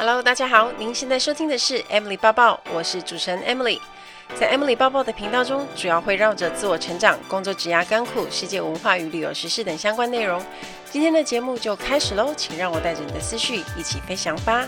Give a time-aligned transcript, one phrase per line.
[0.00, 3.78] Hello，大家好，您现在收听的是 Emily 报报，我是主持人 Emily。
[4.34, 10.42] 在 Emily 报报的频道中，主要会绕着自我成长、工作、职涯、甘苦、世界文化与旅游时事等相关内容。
[10.90, 14.66] 今天的节目就开始喽，请让我带着你的思绪一起飞翔吧。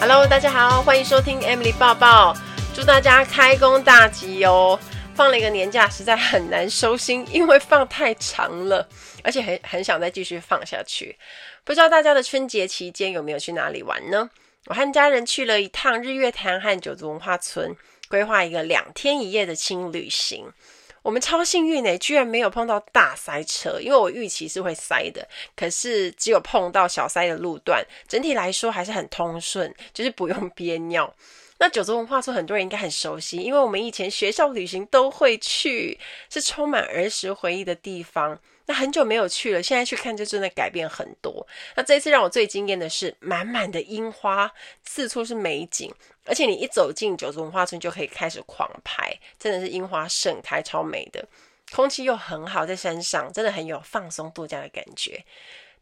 [0.00, 2.36] Hello，大家好，欢迎收听 Emily 报报，
[2.74, 4.78] 祝大家开工大吉哦！
[5.14, 8.86] 放了一个年假，实在很难收心，因为放太长了，
[9.22, 11.16] 而且很很想再继续放下去。
[11.64, 14.28] 不知道大家的春节期间有没有去哪里玩呢？
[14.66, 17.74] 我和家人去了一趟日月潭和九族文化村，
[18.08, 20.52] 规划一个两天一夜的轻旅行。
[21.00, 31.14] 我们超幸运呢，居然没有碰到大塞车，因为我预期是会塞的，可是只有碰到小塞的路段，整体来说还是很通顺，就是不用憋尿。
[31.58, 38.38] 那九族文化村很多人应该很熟悉，因为我们以前学校旅行都会去，是充满儿时回忆的地方。
[38.66, 41.46] 那很久没有去了，现在去看就真的改变很多。
[41.76, 44.50] 那这一次让我最惊艳的是，满满的樱花，
[44.84, 45.92] 四处是美景，
[46.24, 51.26] 而且你一走进九族文化村就可以开始狂拍，真的是樱花盛开，超美的，
[51.72, 55.24] 空气又很好，在山上真的很有放松度假的感觉。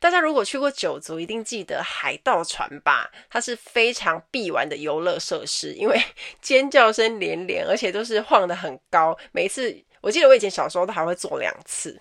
[0.00, 3.08] 大家如果去过九族，一定记得海盗船吧？
[3.30, 6.02] 它是非常必玩的游乐设施，因为
[6.42, 9.16] 尖叫声连连，而且都是晃得很高。
[9.30, 11.96] 每一次，我记得我以前小时候都还会坐两次。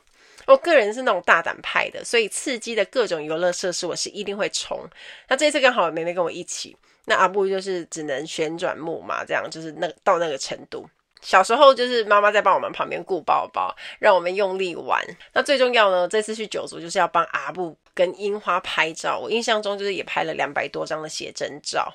[0.48, 4.80] 我个人是那种大胆派的，所以刺激的各种游乐设施我是一定会冲。
[5.28, 6.76] 那这次刚好妹妹跟我一起，
[7.06, 10.90] 那阿布就是只能旋转木马，这样就是那到那个程度。
[11.22, 15.00] 小时候就是妈妈在帮我们旁边顾宝宝，让我们用力玩。
[15.34, 19.20] 那最重要呢，这次去九族就是要帮阿布跟樱花拍照。
[19.20, 21.94] 我印象中就是也拍了两百多张的写真照。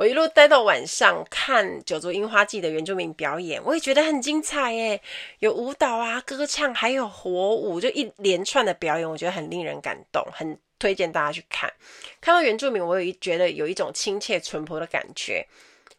[0.00, 4.98] 我一路待到晚上，看九族樱花季的原住民表演，我也觉得很精彩耶，
[5.40, 11.70] 有舞蹈啊、歌唱，还有火舞，就一连串的表演，我觉得很令人感动，很推荐大家去看。
[12.18, 15.46] 看到原住民，我有一觉得有一种亲切淳朴的感觉。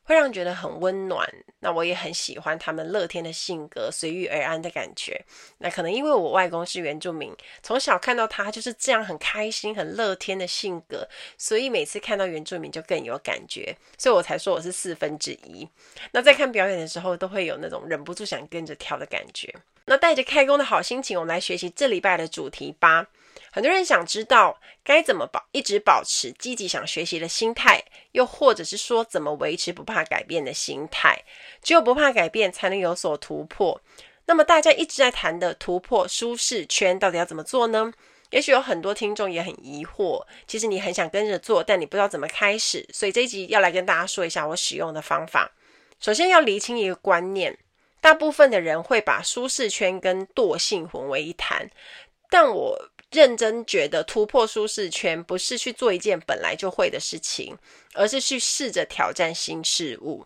[0.03, 1.27] 会让人觉得很温暖，
[1.59, 5.23] 那我也很喜欢他们乐天的性格，随遇而安的感觉。
[5.59, 11.07] 那可能因为我外公是原住民，从小看到他就是这样很开心、很乐天的性格，
[11.37, 15.67] 所以每次看到原住民就更有感觉，所以我才说我是四分之一。
[16.11, 19.53] 那在看表演的时候，都会有那种忍不住想跟着跳的感觉。
[19.85, 23.07] 那带着开工的好心情，我们来学习这礼拜的主题吧。
[23.53, 31.21] 很多人想知道该怎么保一直保持积极想学习的心态，又或者是说怎么维持不怕改变的心态。
[31.61, 33.81] 只有不怕改变，才能有所突破。
[34.25, 37.91] 那么大家一直在谈的突破舒适圈，到底要怎么做呢？
[38.29, 40.25] 也许有很多听众也很疑惑。
[40.47, 42.87] 其实你很想跟着做，但你不知道怎么开始。
[42.93, 45.51] 所以这一集要来跟大家说一下我使用的方法。
[45.99, 47.57] 首先要厘清一个观念：
[47.99, 51.69] 大部分的人会把舒适圈跟惰性混为一谈，
[52.29, 52.90] 但我。
[53.11, 57.57] 认真觉得突破舒适圈不是去做一件本来就会的事情，
[57.93, 60.25] 而是去试着挑战新事物。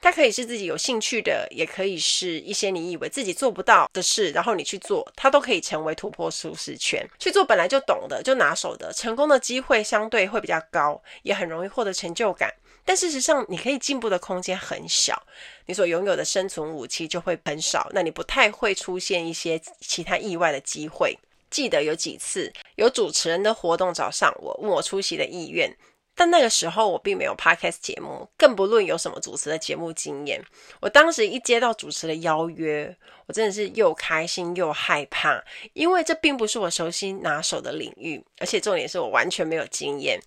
[0.00, 7.06] 它可以是自己有兴趣的，也可以是一些你以为自己做不到的事，然后你去做，它都可以成为突破舒适圈。
[7.20, 12.52] 去做本来就懂的、就拿手的，成功的机会相对会比较高，也很容易获得成就感。
[12.84, 15.22] 但事实上，你可以进步的空间很小，
[15.66, 21.16] 你所拥有的生存武器就会很少，那你不太会出现一些其他意外的机会。
[21.52, 25.76] 记得有几次有主持人的活动找上我，问我出席的意愿，
[26.14, 30.42] 但那个时候我并没有 podcast 节目，更不论有什么主持的节目经验。
[30.80, 32.96] 我当时一接到主持的邀约，
[33.26, 40.18] 我真的是又开心又害怕，因为这并不是我熟悉拿手的领域，而且重点是我完全没有经验。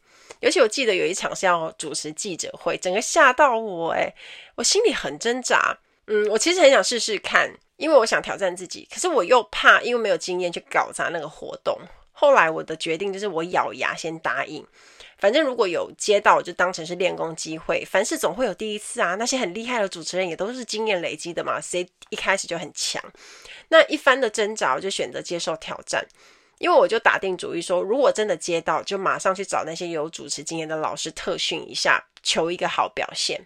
[0.41, 4.13] 尤其我记得有一场是要主持记者会，整个吓到我，诶，
[4.55, 5.77] 我心里很挣扎。
[6.07, 7.51] 嗯，我其实很想试试看。
[7.77, 11.77] 因为我想挑战自己，可是我又怕，因为没有经验去搞砸那个活动。
[12.11, 14.65] 后来我的决定就是，我咬牙先答应。
[15.17, 17.83] 反正如果有接到，我就当成是练功机会。
[17.85, 23.01] 凡事总会有第一次啊，那些很厉害的主持人也都是经验累积的嘛，谁一开始就很强？
[23.69, 26.05] 那一番的挣扎，我就选择接受挑战。
[26.59, 33.45] 因为我就打定主意说，如果真的接到，就马上去找那些有主持经验的老师特训一下，求一个好表现。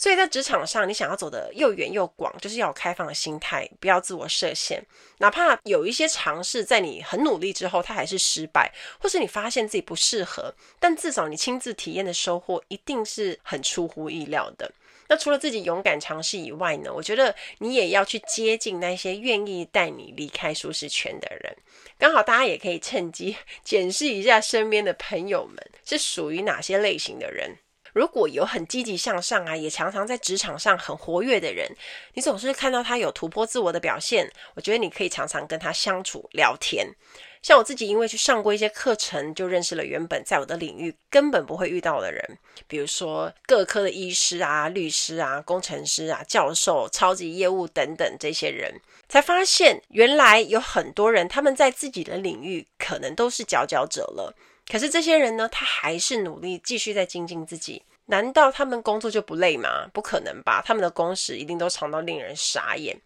[0.00, 4.82] 所以在职场上，你想要走得又远又广，就是要有开放的心态，不要自我设限。
[5.18, 14.72] 哪怕有一些尝试，在你很努力之后，它还是失败，或是你发现自己不适合，但至少你亲自体验的收获，一定是很出乎意料的。
[15.06, 21.54] 那除了自己勇敢尝试以外呢，我觉得你也要去接近那些愿意带你离开舒适圈的人。
[21.98, 27.58] 刚好大家也可以趁机 检视一下身边的朋友们是属于哪些类型的人。
[27.92, 31.68] 如果有很积极向上啊，也常常在职场上很活跃的人，
[32.14, 36.94] 你总是看到他有突破自我的表现，我觉得你可以常常跟他相处聊天。
[37.42, 42.38] 像我自己，因为去上过一些课程，就认识了原本在我的领域根本不会遇到的人，
[42.68, 48.78] 比如说各科的医师啊、律师啊、工程师啊、教授、超级业务等等这些人，
[49.08, 54.36] 才发现原来有很多人他们在自己的领域可能都是佼佼者了，
[54.68, 57.82] 可是这些人呢，他还是努力继续在精进自己。
[58.06, 59.86] 难道他们工作就不累吗？
[59.92, 63.00] 不可能吧，他们的工时一定都长到令人傻眼。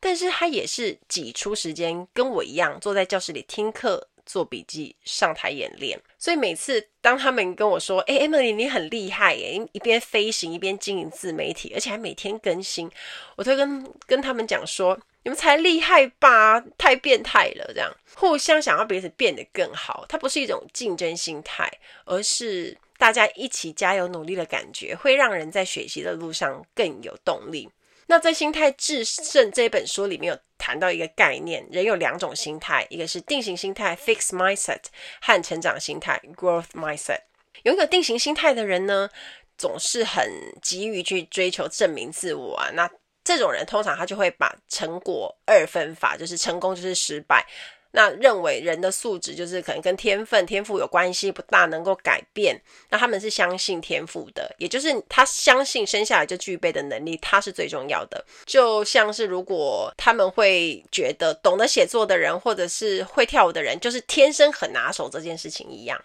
[0.00, 6.00] 但是他也是挤出时间跟我一样坐在教室里听课、做笔记、上台演练。
[6.18, 12.90] 所以每次当他们跟我说：“诶，Emily，你很厉害耶，一边飞行一边经营自媒体，而且还每天更新。”
[13.36, 21.70] 我都跟跟他们讲说：“你们才厉害吧，太变态了。”这样互相想要彼此变得更好，它不是一种竞争心态，
[22.04, 27.70] 而是大家一起加油努力的感觉，会让人在学习的路上更有动力。
[28.06, 34.80] 那在《心态致胜》这本书里面有谈到一个概念，人有两种心态，一个是定型心态 （fix mindset）
[35.20, 37.20] 和成长心态 （growth mindset）。
[37.62, 39.08] 拥有定型心态的人呢，
[39.56, 40.28] 总是很
[40.60, 42.70] 急于去追求证明自我啊。
[42.74, 42.90] 那
[43.22, 47.46] 这种人通常他就会把成果二分法，就是成功就是失败。
[47.92, 52.56] 那认为人的素质就是可能跟天分、天赋有关系，不大能够改变。
[52.88, 58.24] 那他们是相信天赋的，也就是他相信生下来就具备的能力，他是最重要的。
[58.46, 66.00] 就像是如果他们会觉得懂得写作的人，或者是会跳舞的人，就是天生很拿手这件事情一样。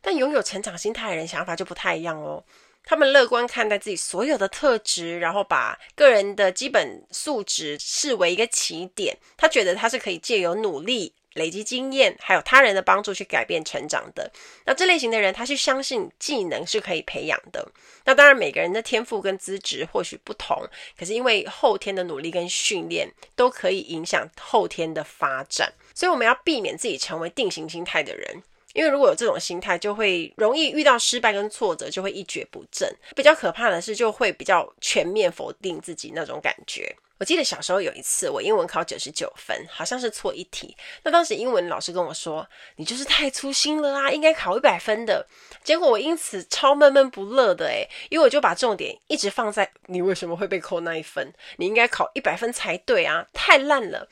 [0.00, 2.42] 但拥有成长心态的人想法就不太一样哦。
[2.84, 9.16] 他们乐观看待自己所有的特质，然后把个人的基本素质视为一个起点。
[9.36, 14.30] 他觉得他是可以借由努力累积经验，还有他人的帮助去改变成长的。
[14.66, 17.66] 那这类型的人，他是相信技能是可以培养的。
[18.04, 20.68] 那当然，每个人的天赋跟资质或许不同，
[20.98, 28.42] 可是因为后天的努力跟训练都可以影响后天的发展，所以我们要避免自己成为定型心态的人。
[28.72, 32.90] 因为如果有这种心态，就会容易遇到失败跟挫折，就会一蹶不振。
[33.14, 36.96] 比较可怕的是，就会比较全面否定自己那种感觉。
[37.18, 40.76] 我记得小时候有一次，我英文考九十九分，好像是错一题。
[41.04, 45.24] 那当时英文老师跟我说：“你就是太粗心了啊，应该考一百分的。”
[45.62, 54.08] 结果我因此超闷闷不乐的诶，因为我就把重点一直放在你为什么会被扣那一分，你应该考一百分才对啊，太烂了。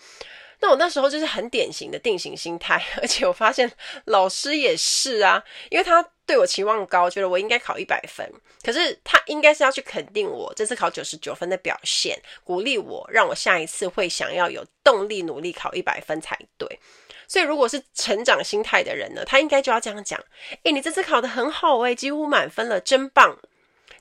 [0.61, 3.71] 那我那时候就是很典型的定型心态，而且我发现
[4.05, 8.31] 老师也是啊，因为他对我期望高，觉得我应该考一百分，
[8.63, 16.79] 可是他应该是要去肯定我这次考九十九分的表现，鼓励我，让我下一次会想要有动力努力考一百分才对。
[17.27, 20.21] 所以如果是成长心态的人呢，他应该就要这样讲：
[20.65, 23.39] 诶，你这次考得很好诶，几乎满分了，真棒。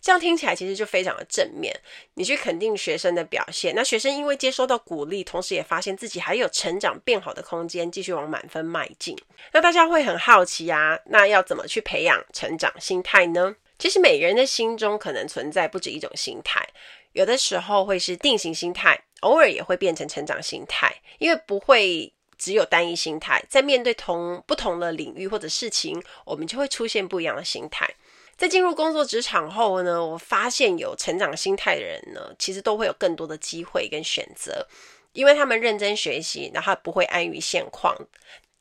[0.02, 1.78] 这样听起来其实就非常的正面，
[2.14, 9.18] 你去肯定学生的表现，那学生因为接收到鼓励，同时也发现自己还有成长变好的空间，继续往满分迈进。
[9.52, 13.56] 那大家会很好奇啊，那要怎么去培养成长心态呢？
[13.78, 16.68] 其实每个人的心中可能存在不止一种心态，
[17.14, 27.90] 有的时候会是定型心态，偶尔也会变成成长心态，因为不会只有单一心态，在面对同不同的领域或者事情，我们就会出现不一样的心态。
[28.40, 34.66] 在进入工作职场后呢，我发现有成长心态的人呢，其实都会有更多的机会跟选择，
[35.12, 37.94] 因为他们认真学习，然后不会安于现况。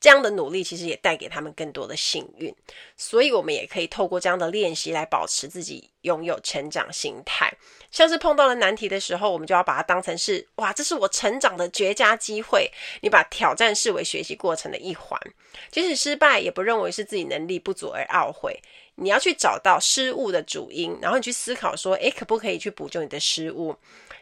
[0.01, 2.53] 这样的努力其实也带给他们更多的幸运，
[2.95, 7.51] 所以我们也可以透过这样的练习来保持自己拥有成长心态。
[7.91, 12.71] 像是碰到了难题的时候，我们就要把它当成是哇，这是我成长的绝佳机会。
[13.01, 15.19] 你把挑战视为学习过程的一环，
[15.69, 18.57] 即使失败，也不认为是自己能力不足而懊悔。
[18.99, 23.75] 你要去找到失误的主因，然后你去思考说，诶，可不可以去补救你的失误？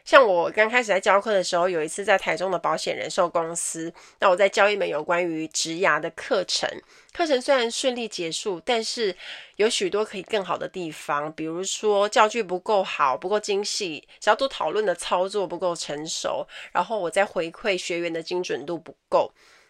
[0.05, 6.69] 像我刚开始在教课的时候，有一次在台中的保险人寿公司，那我在教一门有关于职涯的课程。
[7.11, 9.13] 课程虽然顺利结束，但是
[9.57, 19.29] 有许多可以更好的地方，比如说教具不够好，不够精细，小组讨论的操作不够成熟，然后我在回馈学员的精准度不够。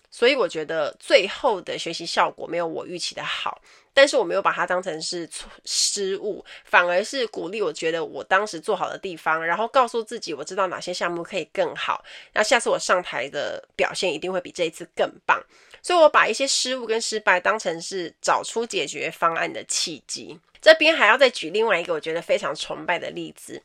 [0.10, 3.62] 所以我觉得最后的学习效果没有我预期的好，
[3.94, 5.30] 但是我没有把它当成是
[5.66, 15.42] 失误，反而是鼓励我觉得我当时做好的地方，然后告诉自己我知道哪些项目可以更好，那下次我上台的表现一定会比这一次更棒。
[15.82, 20.38] 所以我把一些失误跟失败当成是找出解决方案的契机。
[20.60, 23.62] 这边还要再举另外一个我觉得非常崇拜的例子。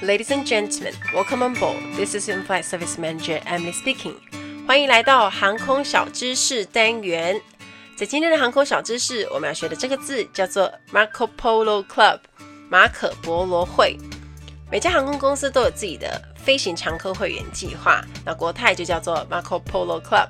[0.00, 1.76] Ladies and gentlemen, welcome on board.
[1.96, 4.14] This is In-Flight Service Manager Emily speaking.
[4.64, 7.40] 欢迎来到航空小知识单元。
[7.96, 12.20] 在今天的航空小知识，我们要学的这个字叫做 Marco Polo Club，
[12.70, 13.98] 马可波罗会。
[14.70, 20.28] 每家航空公司都有自己的飞行常客会员计划，那国泰就叫做 Marco Polo Club。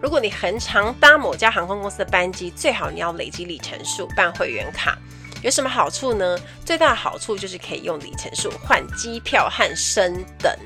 [0.00, 4.96] 如果你恒常搭某家航空公司的班机，最好你要累积里程数办会员卡。
[5.42, 6.38] 有什么好处呢？
[6.64, 10.56] 最大的好处就是可以用里程数换机票和升等，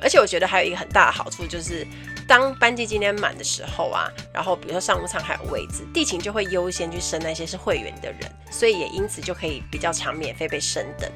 [0.00, 1.86] 而且我觉得还有一个很大的好处就是，
[2.26, 8.20] 当班机今天满的时候啊，然后比如说商务舱还有位置，地勤就会优先去升那些是会员的人，
[8.50, 11.10] 所以也因此就可以比较常免费被升等。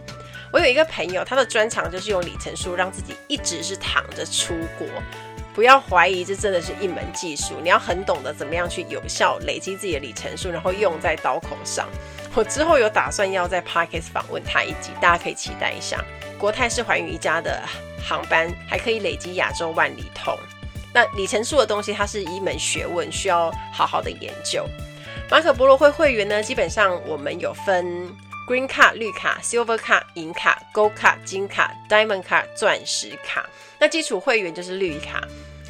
[0.52, 4.86] 我有一个朋友，他的专长就是用里程数让自己一直是躺着出国。
[5.54, 11.88] 不要怀疑，这真的是一门技术，你要很懂得怎么样去有效累积自己的里程数，然后用在刀口上。
[12.34, 16.02] 我之后有打算要在 Podcast 访问他一集，大家可以期待一下。
[16.38, 17.60] 国泰是寰宇一家的
[18.02, 20.38] 航班还可以累积亚洲万里通。
[20.94, 24.64] 那里程数的东西，它是一门学问，需要好好的研究。
[25.28, 28.08] 马可波罗会会员呢，基本上我们有分
[28.48, 33.48] Green 卡、绿卡、Silver 卡、银卡、Gold 卡、金卡、Diamond 卡、钻石卡。
[33.78, 35.20] 那基础会员就是绿卡，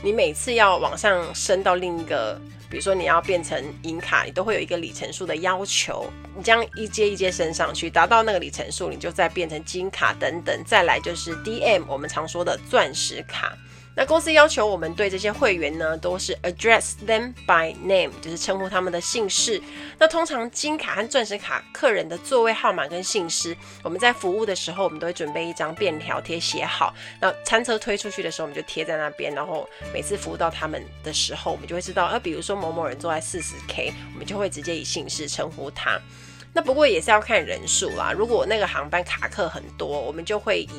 [0.02, 2.40] 你每次要往上升到另一个，
[2.70, 6.08] 比如说你要变成银卡，你都会有一个里程数的要求。
[6.36, 13.52] 你这样一阶一阶升上去，达到那个里程数，你就再变成金卡等等，再来就是 DM，我们常说的钻石卡。
[13.96, 19.60] 那公司要求我们对这些会员呢，都是 address them by name，就是称呼他们的姓氏。
[19.98, 26.94] 那通常金卡和钻石卡客人的座位号码跟姓氏，我们在服务的时候，我们都会准备一张便条贴写好。
[27.20, 29.34] 那餐车推出去的时候，我们就贴在那边。
[29.34, 36.00] 然后每次服务到他们的时候，我们就会知道，呃，比如说某某人坐在四十 K，我们就会直接以姓氏称呼他。
[36.52, 40.70] 那不过也是要看人数啦，如果那个航班卡客很多，我们就会以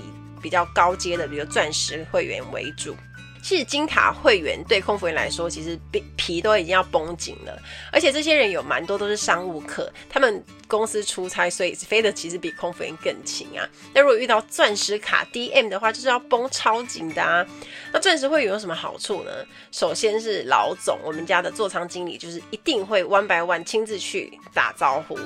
[0.41, 2.95] 比较高阶的，比如钻石会员为主。
[3.43, 5.75] 其实金卡会员对空服员来说，其实
[6.15, 7.59] 皮都已经要绷紧了。
[7.91, 13.67] 而且这些人有蛮多都是商务客，他们公司出差，所以飞的其实比空服员更勤啊。
[13.95, 17.43] 那如果遇到钻石卡 DM 的话，就是要绷超紧的啊。
[17.91, 19.31] 那钻石会员有什么好处呢？
[19.71, 25.17] 首先是老总，我们家的座舱经理就是一定会 one by one 亲自去打招呼，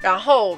[0.00, 0.56] 然后。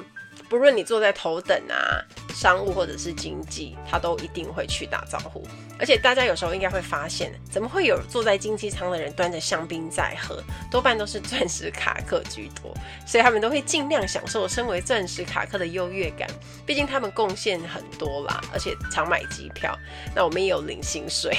[0.49, 1.97] 不论你坐在头等啊、
[2.43, 5.47] 商务或者是经济，他都一定会去打招呼。
[5.79, 10.43] 而且大家有时候应该会发现，怎么会有坐在经济舱的人端着香槟在喝？
[10.69, 12.75] 多半都是钻石卡客居多，
[13.07, 16.29] 所以他们都会尽量享受身为钻石卡客的优越感。
[16.67, 19.79] 毕竟他们贡献很多啦，而且常买机票。
[20.13, 21.33] 那我们也有领薪水，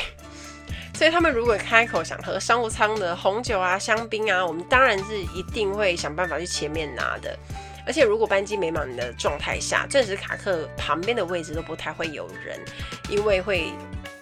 [0.95, 7.37] 所以他们如果开口想喝商务舱的红酒啊、香槟啊，我们当然是一定会想办法去前面拿的。
[7.85, 12.57] 而且，如果班机没满的状态下，钻石卡客旁边的位置都不太会有人，
[13.09, 13.73] 因为会，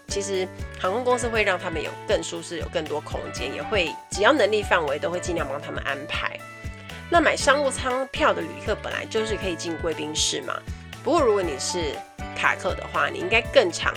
[0.08, 0.48] 其实
[0.80, 6.40] 航空公司会让他们有更舒适、有更多空间，也会只要能力范围都会尽量帮他们安排。
[7.10, 10.58] 那买商务舱票的旅客本来就是可以进贵宾室嘛，
[11.04, 11.94] 不过如果你是
[12.36, 13.94] 卡客的话，你应该更常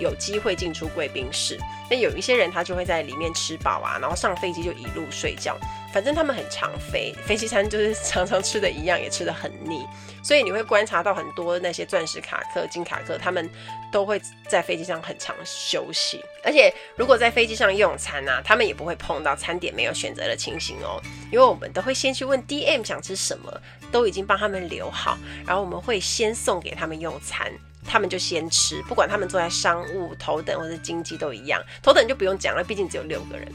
[0.00, 1.58] 有机会进出贵宾室。
[1.90, 5.56] 那有一些人他就会在里面吃饱啊，然后上飞机就一路睡觉。
[5.92, 9.86] 反正他们很常飞，飞机餐就是常常吃的一样，也吃得很腻。
[10.22, 13.48] 所以你会观察到很多那些钻石卡客、金卡客，他们
[13.90, 16.22] 都会在飞机上很常休息。
[16.44, 21.00] 而且如果在飞机上用餐啊，他们也不会碰到餐点没有选择的情形哦，
[21.32, 23.50] 因为我们都会先去问 DM 想吃什么，
[23.90, 25.16] 都已经帮他们留好，
[25.46, 27.50] 然后我们会先送给他们用餐。
[27.90, 31.62] 他们就先吃，不管他们坐在商务、头等或者经济都一样。
[31.82, 33.50] 头等就不用讲了，毕竟只有六个人。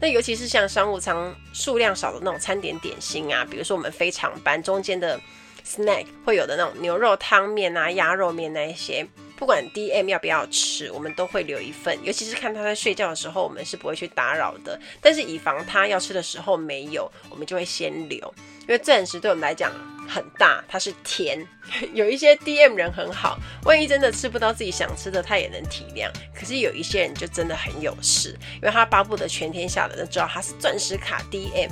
[0.00, 5.20] 那尤其是像商务舱数量少的那种餐点点心啊，比如说我们非常班中间的
[5.66, 11.96] snack 会有的那种牛肉汤面啊、鸭肉面那一些，不管 DM 要不要吃，我们都会留一份。
[12.02, 14.80] 尤其是看他在睡觉的时候，我们是不会去打扰的。
[15.02, 19.70] 但是以防他要吃的时候没有，我们就会先留，因为钻石对我们来讲。
[20.10, 21.46] 很大，它是甜。
[21.94, 26.10] 有一些 DM 人很好，万一真的吃不到自己想吃的，他也能体谅。
[26.34, 31.70] 可是有一些人就真的很有事，因为他巴不得全天下的人都知道他是钻石卡 DM，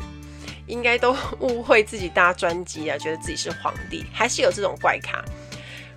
[0.66, 5.24] 应该都误会自己搭专机啊，觉得自己是皇帝，还是有这种怪咖。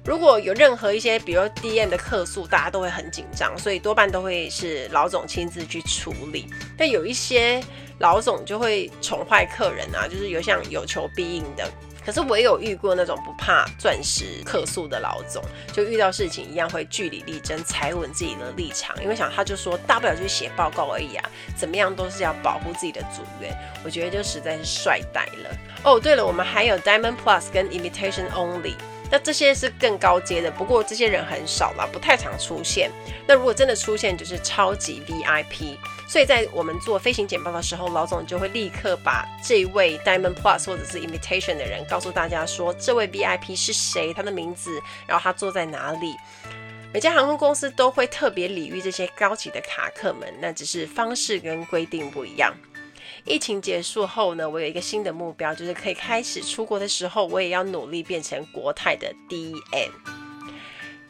[0.03, 6.48] 如果有任何一些，比如 DM 的客诉，大家都会很紧张，所以多半都会是老总亲自去处理。
[6.75, 7.63] 但有一些
[8.00, 11.71] 老总就会宠坏客人啊，就是有像有求必应的。
[12.05, 18.96] 可是我也有遇过那种不怕钻石客诉的老总，就遇到事情一样会据理力争，踩稳自己的立场。
[19.01, 23.55] 因为想他就说大不了就写报告而已啊，怎么样都是要保护自己的组员。
[23.84, 25.58] 我觉得就实在是帅呆了。
[25.84, 28.75] 哦，对了，我们还有 Diamond Plus 跟 Imitation Only。
[29.12, 32.89] 那这些是更高阶的，不过这些人很少啦，不太常出现。
[33.27, 35.75] 那如果真的出现，就是超级 VIP。
[36.08, 46.15] 所以在我们做飞行简报的时候，老总就会立刻把这位 Diamond Plus 或者是 Invitation 的人告诉大家说，这位 VIP 是谁，他的名字，然后他坐在哪里。
[46.94, 52.53] 每家航空公司都会特别礼遇这些高级的卡客们，那只是方式跟规定不一样。
[53.25, 59.92] 疫情结束后呢，我有一个新的目标，就是可以开始出国的时候，我也要努力变成国泰的 DM。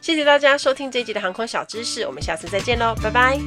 [0.00, 3.38] 谢谢大家收听这一集的航空小知识，我们下次再见喽，拜拜。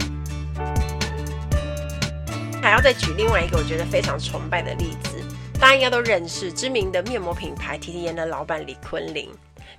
[2.62, 5.22] 还要再举另外一个我觉得非常崇拜的例子，
[5.60, 9.30] 大家应该都认识知名的面膜品牌 TTN 的老板李坤林，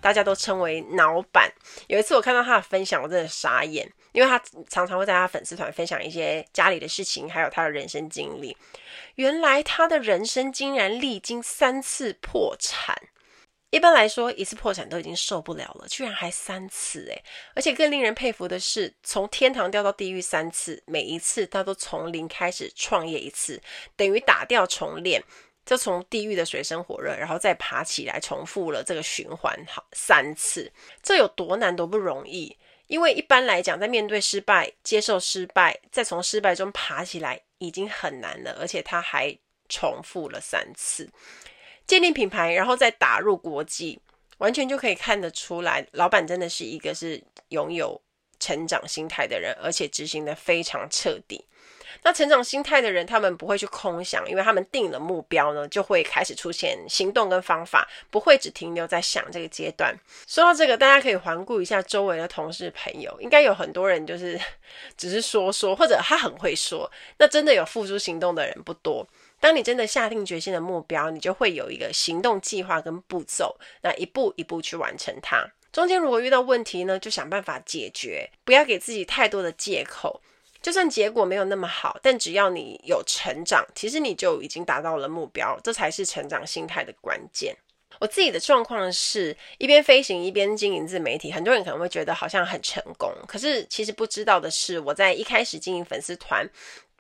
[0.01, 1.51] 大家都称为脑板。
[1.89, 3.91] 有一次我看到他的分享，我真的傻眼。
[4.17, 8.57] 因为他常常会在他粉丝团分享一些家里的事情，还有他的人生经历。
[9.17, 12.97] 原来他的人生竟然历经三次破产。
[13.69, 17.23] 一般来说，一次破产都已经受不了了，居然还三次诶，
[17.55, 23.61] 而且更令人佩服的是，从天堂掉到地狱三次，每一次他都从零开始创业一次，
[23.95, 25.23] 等于打掉重练，
[25.67, 30.73] 就从地狱的水深火热，然后再爬起来，重复了这个循环好三次。
[31.03, 32.57] 这有多难，多不容易。
[32.87, 38.57] 因为一般来讲，在面对失败、接受失败，再从失败中爬起来，已经很难了。
[38.61, 39.37] 而且他还
[39.69, 41.09] 重复了三次，
[41.87, 44.01] 建立品牌，然后再打入国际，
[44.39, 48.01] 完全就可以看得出来，老板真的是一个是拥有
[48.39, 51.45] 成长心态的人，而且执行的非常彻底。
[52.03, 59.95] 那成长心态的人，他们不会去空想，因为他们定了目标呢，就会开始出现行动跟方法，不会只停留在想这个阶段。
[60.27, 64.39] 说到这个，大家可以环顾一下周围的同事朋友，应该有很多人就是
[64.97, 69.07] 只是说说，或者他很会说，那真的有付诸行动的人不多。
[69.39, 75.47] 当你真的下定决心的目标，你就会有一个行动计划跟步骤，那一步一步去完成它。
[75.71, 80.23] 中间如果遇到问题呢，就想办法解决，不要给自己太多的借口。
[80.63, 87.57] 就算结果没有那么好，但只要你有成长，其实你就已经达到了目标，这才是成长心态的关键。
[87.99, 96.47] 我自己的状况是一边飞行一边经营自媒体，很多人可能会觉得好像很成功，可是其实不知道的是，我在一开始经营粉丝团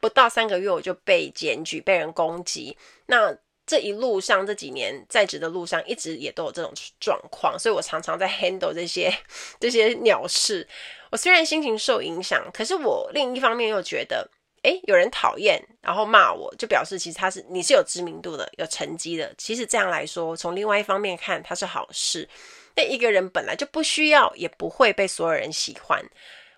[0.00, 2.76] 不到三个月，我就被检举、被人攻击。
[3.06, 3.36] 那
[3.66, 9.12] 这一路上这几年在职的路上，一直也都有这种状况，所以我常常在 handle 这些
[9.58, 10.66] 这些鸟事。
[11.10, 14.28] 我虽然心情受影响，可是我另一方面又觉得，
[14.62, 19.34] 诶，有人讨厌，然后骂我，就表示其实他是你是有知名度的、有成绩的。
[19.36, 22.28] 其实这样来说，从另外一方面看，它是好事。
[22.76, 26.04] 那一个人本来就不需要，也不会被所有人喜欢。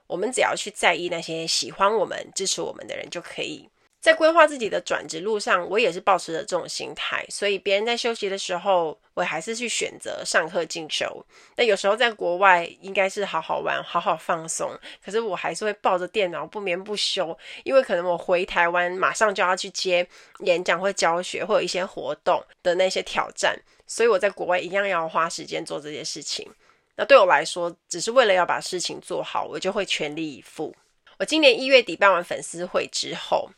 [0.07, 3.69] 我们只要去在意那些喜欢我们、支持我们的人就可以。
[4.09, 11.23] 在规划自己的转职路上，我也是保持着这种心态，所以别人在休息的时候，我还是去选择上课进修。
[11.57, 23.55] 那有时候在国外应该是好好玩、好好放松，可是我还是会抱着电脑不眠不休，因为可能我回台湾马上就要去接演讲或教学，或有一些活动的那些挑战，
[23.87, 26.51] 所以我在国外一样要花时间做这些事情。
[26.97, 30.75] 那对我来说，只是为了要把事情做好，我就会全力以赴。
[31.19, 33.51] 我今年一月底办完粉丝会之后，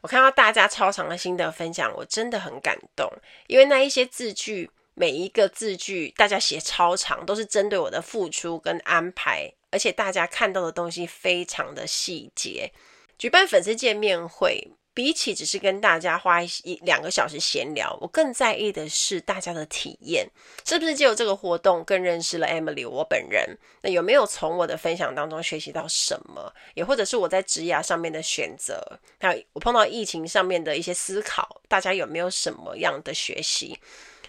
[0.00, 3.10] 我看到大家超长的心得分享，我真的很感动，
[3.46, 12.72] 因为那一些字句，每一个字句大家写超长，都是针对我的付出跟安排，而且大家看到的东西非常的细节。
[13.18, 14.72] 举办粉丝见面会。
[14.98, 20.28] 比起只是跟大家花一两个小时闲聊，我更在意的是大家的体验，
[20.66, 23.56] 是不是借由这个活动更认识了 Emily 我本人？
[23.82, 26.52] 那有没有从我的分享当中学习到什么？
[26.74, 33.78] 也或者是我在职涯上面的选择，还有我碰到疫情上面的一些思考，大家有没有什么样的学习？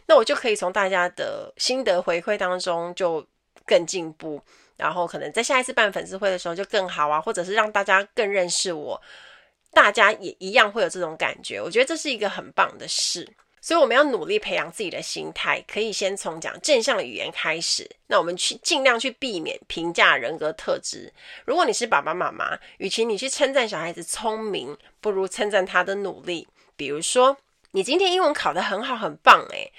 [0.05, 3.25] 那我就可以从大家的心得回馈当中就
[3.65, 4.39] 更进步，
[4.77, 9.01] 然后可能在下一次办粉丝会的时候就更好啊，或者是让大家更认识我。
[9.71, 13.27] 大家也一样会有这种感觉，我觉得这是一个很棒的事，
[13.61, 17.89] 所以我们要努力培养自己的心态，可以先从讲正向的语言开始。
[18.07, 21.13] 那我们去尽量去避免评价人格特质。
[21.45, 26.47] 如果你是爸爸妈妈，与其你去称赞小孩子聪明，不如称赞他的努力。
[26.75, 27.37] 比如说，
[27.71, 29.71] 你今天英文考得很好，很棒诶，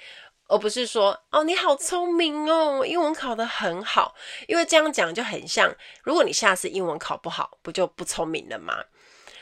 [0.47, 4.15] 而不是说哦你好聪明哦，英文考得很好，
[4.47, 8.85] 因为这样讲就很像，如果你下次英文考不好，不就不聪明了吗？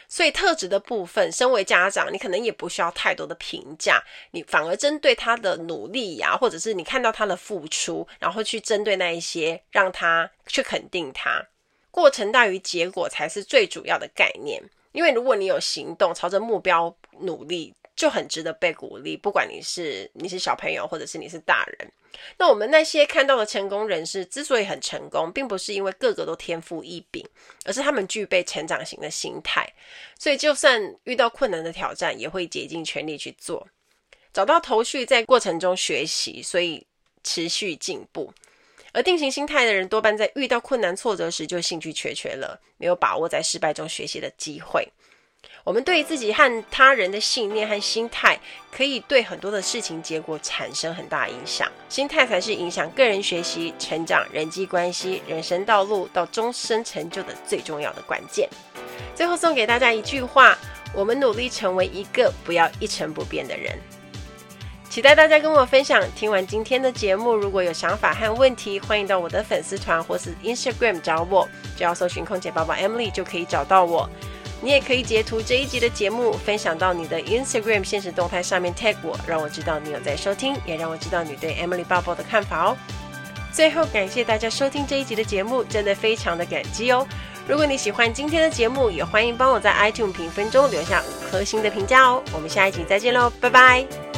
[0.10, 11.46] 所以特质的部分，身为家长，你可能也不需要太多的评价，你反而针对他的努力呀、或者是你看到他的付出，然后去针对那一些，让他去肯定他。
[11.92, 17.74] 过程大于结果才是最主要的概念，因为如果你有行动，朝着目标努力。
[18.00, 21.92] 就很值得被鼓励，不管你是你是小朋友，或者是你是大人。
[22.38, 27.28] 那我们那些看到的成功人士之所以很成功，并不是因为个个都天赋异禀，
[27.66, 29.70] 而是他们具备成长型的心态。
[30.18, 33.68] 所以就算遇到困难的挑战，也会竭尽全力去做，
[34.32, 36.88] 找到头绪，在过程中学习，所以
[37.26, 38.34] 持续进步。
[38.94, 44.88] 而定型心态的人多半在遇到困难挫折时就兴趣缺缺了，没有把握在失败中学习的机会。
[45.66, 48.40] 我们对自己和他人的信念和心态，
[48.72, 51.70] 可以对很多的事情结果产生很大影响。
[51.90, 58.50] 心态才是影响个人学习、成长、人际关系、人生道路到终身成就的最重要的关键。
[59.14, 60.58] 最后送给大家一句话：
[60.94, 63.78] 我们努力成为一个不要一成不变的人。
[64.90, 66.04] 期待大家跟我分享。
[66.16, 74.10] 听完今天的节目，如果有想法和问题，欢迎到我的粉丝团或是 Instagram 找我，只要搜寻空姐宝宝 Emily 就可以找到我。
[74.62, 82.78] 你也可以截图这一集的节目，分享到你的 Instagram 现实动态上面 tag 我，让我知道你有在收听，也让我知道你对 Emily 报报的看法哦。
[83.52, 87.08] 最后，感谢大家收听这一集的节目，真的非常的感激哦。
[87.48, 92.22] 如果你喜欢今天的节目，也欢迎帮我在 iTunes 评分中留下五颗星的评价哦。
[92.32, 94.09] 我们下一集再见喽，拜拜。